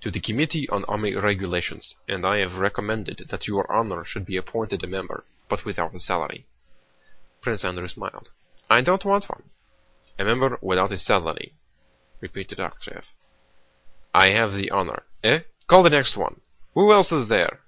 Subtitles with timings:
[0.00, 4.36] "To the Committee on Army Regulations, and I have recommended that your honor should be
[4.36, 6.46] appointed a member, but without a salary."
[7.40, 8.32] Prince Andrew smiled.
[8.68, 9.48] "I don't want one."
[10.18, 11.52] "A member without salary,"
[12.20, 13.04] repeated Arakchéev.
[14.12, 15.04] "I have the honor...
[15.22, 15.42] Eh!
[15.68, 16.40] Call the next one!
[16.72, 17.60] Who else is there?"